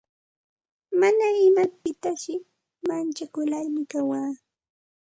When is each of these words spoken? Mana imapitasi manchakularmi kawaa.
Mana 0.99 1.25
imapitasi 1.47 2.33
manchakularmi 2.87 3.83
kawaa. 3.91 4.31